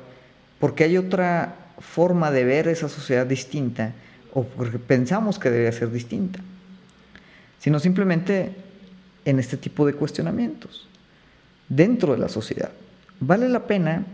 [0.57, 3.93] porque hay otra forma de ver esa sociedad distinta,
[4.33, 6.39] o porque pensamos que debería ser distinta,
[7.59, 8.55] sino simplemente
[9.25, 10.87] en este tipo de cuestionamientos,
[11.67, 12.71] dentro de la sociedad.
[13.19, 14.05] ¿Vale la pena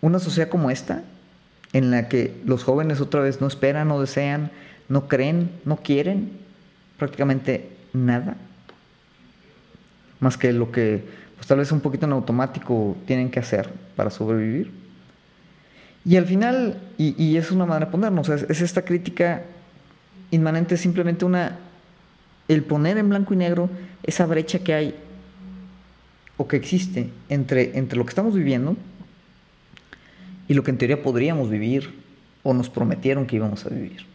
[0.00, 1.04] una sociedad como esta,
[1.72, 4.50] en la que los jóvenes otra vez no esperan, no desean,
[4.88, 6.32] no creen, no quieren
[6.98, 8.36] prácticamente nada,
[10.20, 11.02] más que lo que
[11.38, 14.72] pues tal vez un poquito en automático tienen que hacer para sobrevivir.
[16.04, 19.44] Y al final, y, es una manera de ponernos, es, esta crítica
[20.32, 21.58] inmanente, simplemente una,
[22.48, 23.70] el poner en blanco y negro
[24.02, 24.94] esa brecha que hay
[26.36, 28.76] o que existe entre, entre lo que estamos viviendo
[30.48, 31.94] y lo que en teoría podríamos vivir
[32.42, 34.06] o nos prometieron que íbamos a vivir.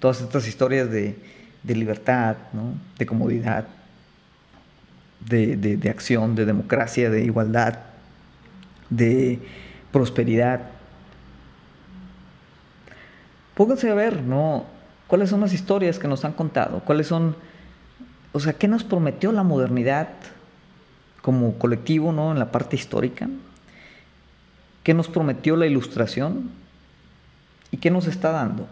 [0.00, 1.14] Todas estas historias de,
[1.62, 2.36] de libertad,
[2.98, 3.66] de comodidad,
[5.28, 7.78] de, acción, de democracia, de igualdad,
[8.90, 9.38] de
[9.92, 10.60] prosperidad.
[13.54, 14.64] Pónganse a ver, ¿no?
[15.06, 16.80] ¿Cuáles son las historias que nos han contado?
[16.80, 17.36] ¿Cuáles son,
[18.32, 20.08] o sea, qué nos prometió la modernidad
[21.20, 22.32] como colectivo, ¿no?
[22.32, 23.28] En la parte histórica.
[24.82, 26.50] ¿Qué nos prometió la ilustración?
[27.70, 28.66] ¿Y qué nos está dando?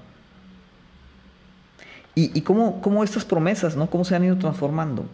[2.23, 3.89] Y, cómo, cómo, estas promesas, ¿no?
[3.89, 5.07] Cómo se han ido transformando.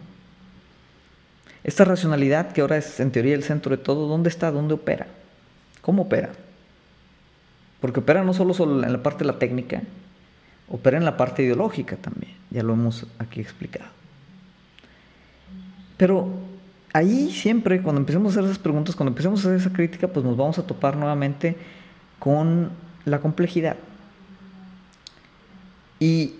[1.63, 4.51] Esta racionalidad, que ahora es en teoría el centro de todo, ¿dónde está?
[4.51, 5.07] ¿Dónde opera?
[5.81, 6.31] ¿Cómo opera?
[7.79, 9.83] Porque opera no solo, solo en la parte de la técnica,
[10.67, 12.33] opera en la parte ideológica también.
[12.49, 13.89] Ya lo hemos aquí explicado.
[15.95, 16.27] Pero
[16.91, 20.25] ahí siempre, cuando empecemos a hacer esas preguntas, cuando empecemos a hacer esa crítica, pues
[20.25, 21.55] nos vamos a topar nuevamente
[22.19, 22.69] con
[23.05, 23.77] la complejidad.
[26.01, 26.35] Y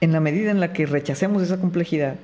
[0.00, 2.16] en la medida en la que rechacemos esa complejidad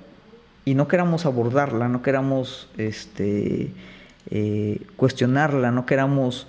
[0.65, 3.71] y no queramos abordarla, no queramos este,
[4.31, 6.47] eh, cuestionarla, no queramos,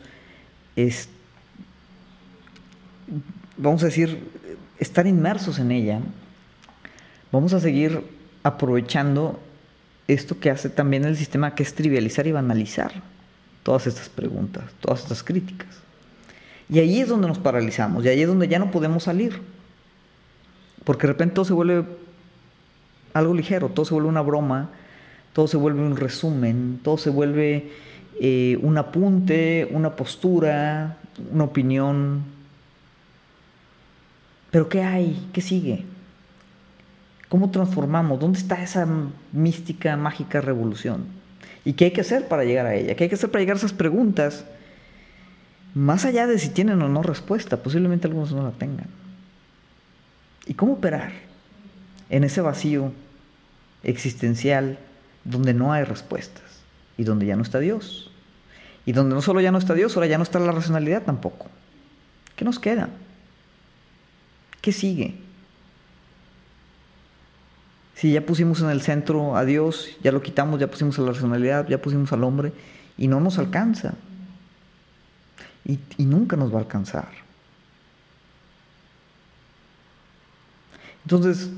[3.57, 4.19] vamos a decir,
[4.79, 5.99] estar inmersos en ella,
[7.31, 8.01] vamos a seguir
[8.43, 9.39] aprovechando
[10.07, 12.91] esto que hace también el sistema, que es trivializar y banalizar
[13.63, 15.67] todas estas preguntas, todas estas críticas.
[16.69, 19.41] Y ahí es donde nos paralizamos, y ahí es donde ya no podemos salir.
[20.85, 21.83] Porque de repente todo se vuelve
[23.13, 24.69] algo ligero, todo se vuelve una broma,
[25.33, 27.71] todo se vuelve un resumen, todo se vuelve
[28.21, 30.97] eh, un apunte, una postura,
[31.31, 32.23] una opinión.
[34.51, 35.27] Pero ¿qué hay?
[35.33, 35.83] ¿Qué sigue?
[37.27, 38.19] ¿Cómo transformamos?
[38.19, 38.87] ¿Dónde está esa
[39.33, 41.05] mística, mágica revolución?
[41.65, 42.95] ¿Y qué hay que hacer para llegar a ella?
[42.95, 44.45] ¿Qué hay que hacer para llegar a esas preguntas?
[45.73, 48.87] Más allá de si tienen o no respuesta, posiblemente algunos no la tengan.
[50.45, 51.11] ¿Y cómo operar
[52.09, 52.91] en ese vacío
[53.83, 54.77] existencial
[55.23, 56.43] donde no hay respuestas
[56.97, 58.11] y donde ya no está Dios?
[58.85, 61.47] Y donde no solo ya no está Dios, ahora ya no está la racionalidad tampoco.
[62.35, 62.89] ¿Qué nos queda?
[64.61, 65.15] ¿Qué sigue?
[67.95, 71.11] Si ya pusimos en el centro a Dios, ya lo quitamos, ya pusimos a la
[71.13, 72.51] racionalidad, ya pusimos al hombre,
[72.97, 73.93] y no nos alcanza.
[75.63, 77.24] Y, y nunca nos va a alcanzar.
[81.05, 81.49] Entonces,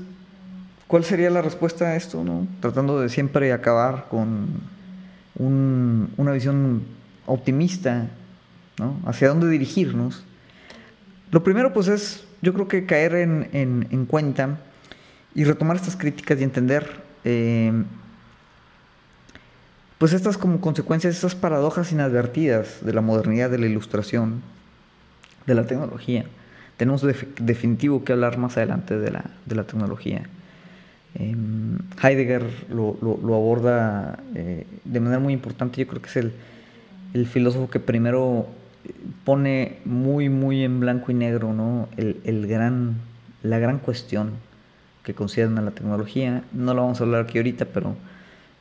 [0.86, 2.22] ¿cuál sería la respuesta a esto?
[2.22, 2.46] No?
[2.60, 4.48] Tratando de siempre acabar con
[5.36, 6.82] un, una visión
[7.26, 8.08] optimista,
[8.78, 8.96] ¿no?
[9.06, 10.24] Hacia dónde dirigirnos.
[11.30, 14.58] Lo primero, pues, es, yo creo que caer en cuenta
[15.34, 17.72] y retomar estas críticas y entender eh,
[19.98, 24.42] pues estas como consecuencias, estas paradojas inadvertidas de la modernidad, de la ilustración,
[25.46, 26.24] de la tecnología.
[26.78, 27.04] Tenemos
[27.40, 30.22] definitivo que hablar más adelante de la, de la tecnología.
[31.16, 36.32] Em, Heidegger lo, lo, aborda eh, de manera muy importante, yo creo que es el,
[37.14, 38.46] el, filósofo que primero
[39.24, 41.88] pone muy, muy en blanco y negro ¿no?
[41.96, 42.94] el, el gran,
[43.42, 44.34] la gran cuestión
[45.02, 46.44] que conciernen a la tecnología.
[46.52, 47.96] No lo vamos a hablar aquí ahorita, pero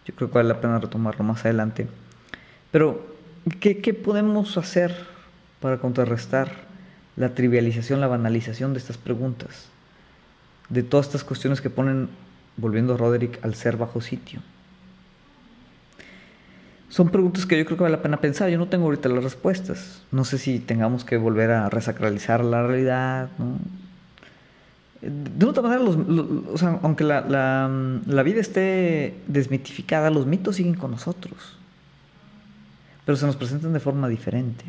[0.05, 1.87] yo creo que vale la pena retomarlo más adelante.
[2.71, 3.05] Pero,
[3.59, 4.95] ¿qué, qué podemos hacer
[5.59, 6.66] para contrarrestar
[7.17, 9.67] la trivialización, la banalización de estas preguntas?
[10.69, 12.09] De todas estas cuestiones que ponen,
[12.55, 14.41] volviendo a Roderick, al ser bajo sitio.
[16.89, 18.49] Son preguntas que yo creo que vale la pena pensar.
[18.49, 20.03] Yo no tengo ahorita las respuestas.
[20.11, 23.29] No sé si tengamos que volver a resacralizar la realidad.
[25.01, 25.83] De otra manera,
[26.81, 31.57] aunque la, vida esté desmitificada, los mitos siguen con nosotros,
[33.05, 34.65] pero se nos presentan de forma diferente.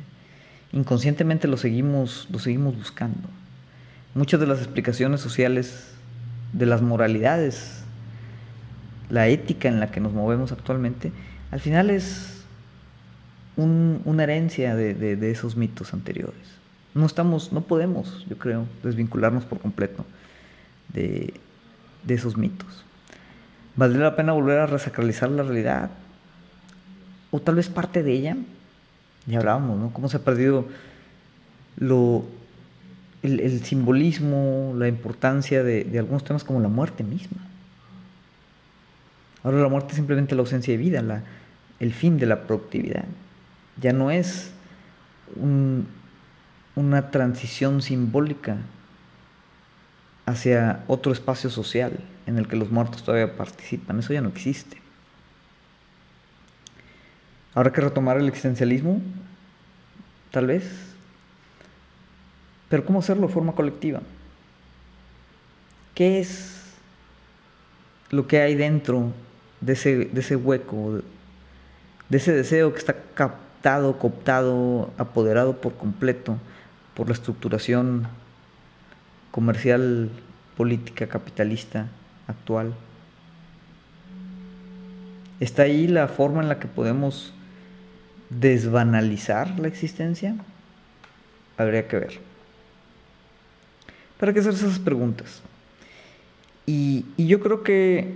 [0.72, 3.28] Inconscientemente los seguimos, seguimos buscando.
[4.14, 5.88] Muchas de las explicaciones sociales
[6.52, 7.83] de las moralidades,
[9.11, 11.12] la ética en la que nos movemos actualmente,
[11.50, 12.35] al final es
[13.57, 16.59] una herencia de, de esos mitos anteriores.
[16.94, 20.04] No estamos, no podemos, yo creo, desvincularnos por completo
[20.92, 21.35] de,
[22.09, 22.85] esos mitos.
[23.76, 25.90] ¿Valdría la pena volver a resacralizar la realidad?
[27.31, 28.37] O tal vez parte de ella.
[29.29, 29.93] Ya hablábamos, ¿no?
[29.93, 30.67] Cómo se ha perdido
[31.77, 32.25] lo,
[33.23, 37.38] el, simbolismo, la importancia de, algunos temas como la muerte misma.
[39.45, 41.23] Ahora la muerte es simplemente la ausencia de vida,
[41.79, 43.05] el fin de la productividad.
[43.81, 44.51] Ya no es
[45.37, 45.87] un,
[46.75, 48.57] una transición simbólica
[50.27, 53.99] hacia otro espacio social en el que los muertos todavía participan.
[53.99, 54.88] Eso ya no existe.
[57.54, 59.00] Habrá que retomar el existencialismo,
[60.30, 60.64] tal vez.
[62.68, 64.00] Pero ¿cómo hacerlo de forma colectiva?
[65.94, 66.58] ¿Qué es
[68.11, 69.12] lo que hay dentro
[69.61, 71.02] de ese, de ese hueco,
[72.08, 76.38] de ese deseo que está captado, cooptado, apoderado por completo
[76.94, 78.08] por la estructuración
[79.30, 80.11] comercial,
[80.56, 81.88] política, capitalista
[82.26, 82.74] actual.
[85.40, 87.32] ¿Está ahí la forma en la que podemos
[88.31, 90.37] desbanalizar la existencia?
[91.57, 92.20] Habría que ver.
[94.18, 95.43] Para que hacer esas preguntas.
[96.66, 98.14] Y, y, yo creo que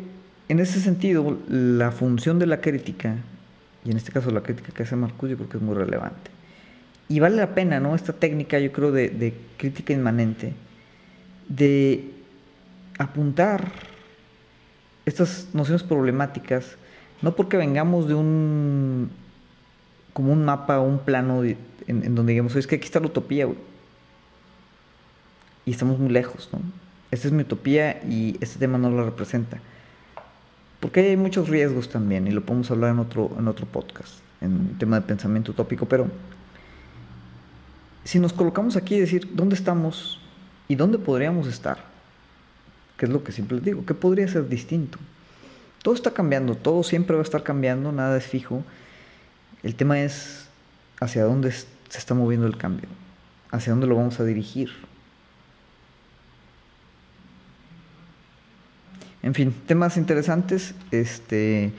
[0.49, 3.17] en ese sentido la función de la crítica,
[3.85, 6.31] y en este caso la crítica que hace Marcus, yo creo que es muy relevante.
[7.09, 7.95] Y vale la pena, ¿no?
[7.95, 10.53] Esta técnica, yo creo, de, de crítica inmanente,
[11.49, 12.11] de
[12.99, 13.73] apuntar
[15.05, 16.77] estas nociones problemáticas,
[17.23, 19.11] no porque vengamos de un,
[20.13, 23.47] como un mapa o un plano en, donde digamos, es que aquí está la utopía,
[23.47, 23.59] güey.
[25.65, 26.61] Y estamos muy lejos, ¿no?
[27.11, 29.59] Esta es mi utopía y este tema no lo representa.
[30.81, 34.77] Porque hay muchos riesgos también, y lo podemos hablar en otro, en otro podcast, en
[34.79, 36.09] tema de pensamiento utópico, pero
[38.03, 40.19] si nos colocamos aquí y decir dónde estamos
[40.73, 41.85] ¿Y dónde podríamos estar?
[42.97, 44.99] Que es lo que siempre les digo, ¿qué podría ser distinto?
[45.83, 48.65] Todo está cambiando, todo siempre va a estar cambiando, nada es fijo.
[49.63, 50.49] El tema es
[51.01, 51.67] hacia dónde se
[51.99, 52.89] está moviendo el cambio,
[53.51, 54.71] hacia dónde lo vamos a dirigir.
[59.23, 60.75] En fin, temas interesantes.
[60.91, 61.73] Este,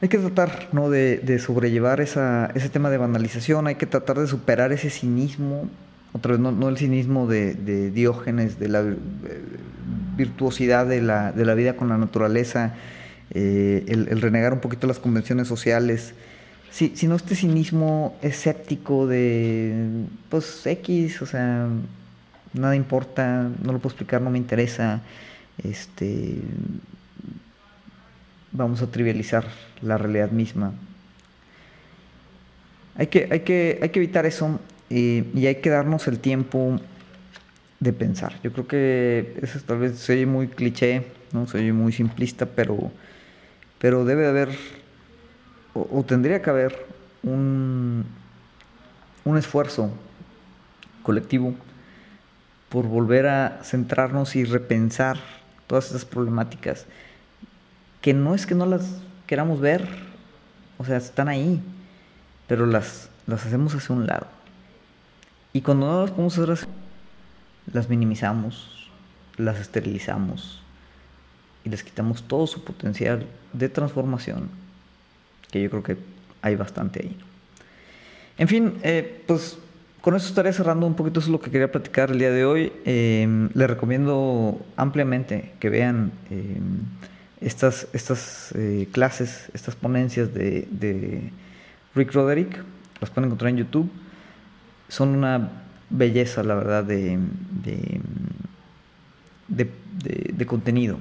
[0.00, 0.90] hay que tratar ¿no?
[0.90, 5.68] de, sobrellevar esa, ese tema de banalización, hay que tratar de superar ese cinismo,
[6.12, 8.94] otra vez, no, el cinismo de, Diógenes, de la eh,
[10.16, 12.74] virtuosidad de la, de la, vida con la naturaleza,
[13.30, 16.14] eh, el, renegar un poquito las convenciones sociales,
[16.74, 21.68] sí, sino este cinismo escéptico de, pues, X, o sea,
[22.52, 25.00] nada importa, no lo puedo explicar, no me interesa,
[25.62, 26.34] este,
[28.50, 29.44] vamos a trivializar
[29.82, 30.72] la realidad misma.
[32.96, 34.58] Hay que, hay que, hay que evitar eso
[34.90, 36.80] y, y hay que darnos el tiempo
[37.78, 38.34] de pensar.
[38.42, 41.46] Yo creo que eso tal vez soy muy cliché, ¿no?
[41.46, 42.90] soy muy simplista, pero,
[43.78, 44.48] pero debe de haber,
[45.74, 46.86] o, tendría que haber,
[47.22, 48.04] un,
[49.24, 49.90] un esfuerzo
[51.02, 51.54] colectivo
[52.68, 55.18] por volver a centrarnos y repensar
[55.66, 56.86] todas esas problemáticas
[58.04, 59.88] que no es que no las queramos ver,
[60.76, 61.62] o sea, están ahí,
[62.46, 64.26] pero las, las hacemos hacia un lado.
[65.54, 66.68] Y cuando no las podemos hacer
[67.72, 68.90] las minimizamos,
[69.38, 70.60] las esterilizamos
[71.64, 74.50] y les quitamos todo su potencial de transformación,
[75.54, 75.96] que yo creo que
[76.42, 77.16] hay bastante ahí.
[78.38, 79.56] En fin, eh, pues
[80.00, 82.44] con eso estaré cerrando un poquito eso es lo que quería platicar el día de
[82.44, 82.72] hoy.
[82.84, 86.58] Eh, les recomiendo ampliamente que vean eh,
[87.40, 91.30] estas, estas eh, clases, estas ponencias de,
[91.94, 92.64] Rick Roderick,
[93.00, 93.88] las pueden encontrar en YouTube.
[94.88, 97.20] Son una belleza, la verdad, de,
[99.48, 100.98] de, contenido.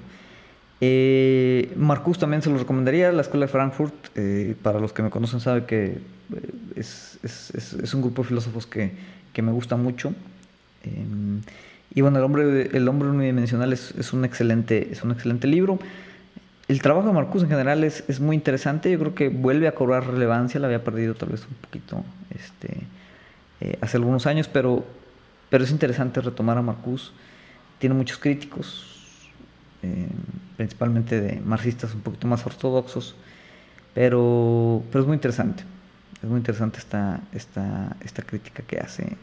[0.85, 5.09] Eh, Marcus también se lo recomendaría, la Escuela de Frankfurt, eh, para los que me
[5.09, 5.99] conocen saben que eh,
[6.75, 8.91] es, un grupo de filósofos que,
[9.41, 10.13] me gusta mucho.
[11.95, 15.79] y bueno, El hombre, el hombre unidimensional es, un excelente, es un excelente libro
[16.67, 18.91] el trabajo de Marcus en general es, muy interesante.
[18.91, 20.59] Yo creo que vuelve a cobrar relevancia.
[20.59, 22.03] La había perdido tal vez un poquito
[22.33, 22.77] este,
[23.61, 24.85] eh, hace algunos años, pero,
[25.49, 27.13] pero es interesante retomar a Marcus.
[27.79, 28.92] Tiene muchos críticos,
[29.83, 30.07] eh,
[30.57, 33.15] principalmente de marxistas un poquito más ortodoxos,
[33.93, 35.63] pero, pero es muy interesante.
[36.21, 39.17] Es muy interesante esta, esta, esta crítica que hace,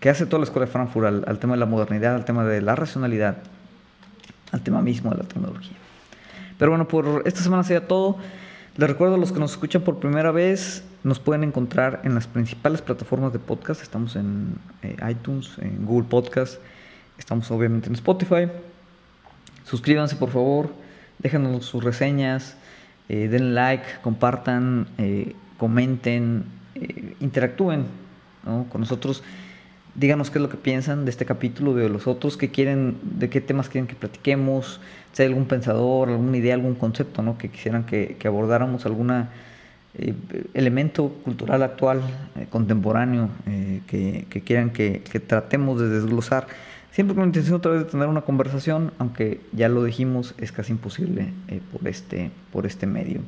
[0.00, 2.44] que hace toda la escuela de Frankfurt al, al tema de la modernidad, al tema
[2.44, 3.36] de la racionalidad,
[4.50, 5.76] al tema mismo de la tecnología.
[6.58, 8.16] Pero bueno, por esta semana sería todo.
[8.76, 12.26] Les recuerdo a los que nos escuchan por primera vez, nos pueden encontrar en las
[12.26, 13.82] principales plataformas de podcast.
[13.82, 16.58] Estamos en eh, iTunes, en Google Podcast,
[17.18, 18.48] estamos obviamente en Spotify.
[19.64, 20.72] Suscríbanse por favor,
[21.18, 22.56] déjenos sus reseñas,
[23.08, 26.44] eh, den like, compartan, eh, comenten,
[27.20, 27.84] interactúen
[28.70, 29.22] con nosotros
[29.94, 33.28] díganos qué es lo que piensan de este capítulo, de los otros, qué quieren, de
[33.28, 34.80] qué temas quieren que platiquemos,
[35.12, 37.38] si hay algún pensador, alguna idea, algún concepto, ¿no?
[37.38, 39.10] Que quisieran que, abordáramos algún
[39.94, 40.14] eh,
[40.54, 42.00] elemento cultural actual,
[42.36, 46.46] eh, contemporáneo, eh, que, quieran que, tratemos de desglosar.
[46.92, 50.50] Siempre con la intención otra vez de tener una conversación, aunque ya lo dijimos, es
[50.50, 51.28] casi imposible
[51.72, 53.20] por, este, por este medio.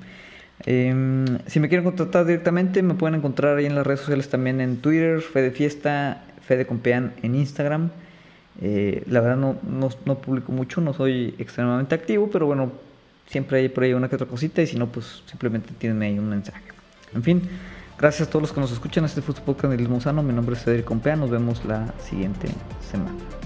[0.65, 4.61] Em, si me quieren contactar directamente, me pueden encontrar ahí en las redes sociales también
[4.61, 7.91] en Twitter, Fede Fiesta, Fede Compean en Instagram.
[8.61, 9.57] Eh, la verdad no,
[10.05, 12.73] no, publico mucho, no soy extremadamente activo, pero bueno,
[13.27, 16.19] siempre hay por ahí una que otra cosita y si no, pues simplemente tienen ahí
[16.19, 16.63] un mensaje.
[17.15, 17.43] En fin,
[17.99, 19.05] gracias a todos los que nos escuchan.
[19.05, 20.23] Este fue su podcast de Limosano.
[20.23, 21.17] Mi nombre es Federico Compea.
[21.17, 22.49] Nos vemos la siguiente
[22.91, 23.42] semana.